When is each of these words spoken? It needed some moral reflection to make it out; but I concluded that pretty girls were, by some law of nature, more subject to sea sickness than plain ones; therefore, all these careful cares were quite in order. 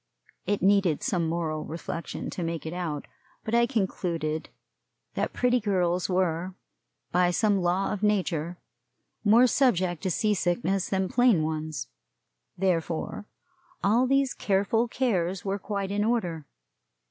It 0.47 0.63
needed 0.63 1.03
some 1.03 1.29
moral 1.29 1.63
reflection 1.63 2.31
to 2.31 2.41
make 2.41 2.65
it 2.65 2.73
out; 2.73 3.05
but 3.43 3.53
I 3.53 3.67
concluded 3.67 4.49
that 5.13 5.31
pretty 5.31 5.59
girls 5.59 6.09
were, 6.09 6.55
by 7.11 7.29
some 7.29 7.59
law 7.61 7.93
of 7.93 8.01
nature, 8.01 8.57
more 9.23 9.45
subject 9.45 10.01
to 10.01 10.09
sea 10.09 10.33
sickness 10.33 10.89
than 10.89 11.07
plain 11.07 11.43
ones; 11.43 11.87
therefore, 12.57 13.27
all 13.83 14.07
these 14.07 14.33
careful 14.33 14.87
cares 14.87 15.45
were 15.45 15.59
quite 15.59 15.91
in 15.91 16.03
order. 16.03 16.47